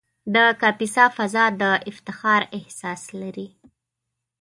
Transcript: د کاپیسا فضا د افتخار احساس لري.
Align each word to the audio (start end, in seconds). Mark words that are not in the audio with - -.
د 0.33 0.35
کاپیسا 0.61 1.05
فضا 1.17 1.45
د 1.61 1.63
افتخار 1.91 2.41
احساس 2.57 3.01
لري. 3.21 3.47